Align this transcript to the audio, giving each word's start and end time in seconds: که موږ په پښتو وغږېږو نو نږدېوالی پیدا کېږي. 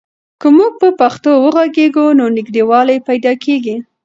که 0.41 0.47
موږ 0.57 0.71
په 0.81 0.89
پښتو 0.99 1.29
وغږېږو 1.43 2.05
نو 2.19 2.25
نږدېوالی 2.37 2.97
پیدا 3.07 3.31
کېږي. 3.43 3.75